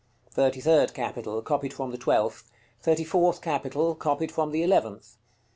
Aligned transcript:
THIRTY 0.31 0.61
THIRD 0.61 0.93
CAPITAL. 0.95 1.41
Copied 1.43 1.73
from 1.75 1.91
the 1.91 1.97
twelfth. 1.99 2.49
THIRTY 2.81 3.03
FOURTH 3.03 3.39
CAPITAL. 3.39 3.93
Copied 3.93 4.31
from 4.31 4.49
the 4.49 4.63
eleventh. 4.63 5.17